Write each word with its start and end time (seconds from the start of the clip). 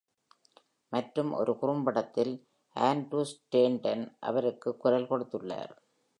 மற்றும் 0.93 1.31
ஒரு 1.31 1.53
குறும்படத்தில் 1.59 2.33
ஆண்ட்ரூ 2.75 3.21
ஸ்டேண்டன் 3.33 4.03
அவருக்கு 4.19 4.77
குரல் 4.77 5.09
கொடுத்துள்ளார். 5.11 5.73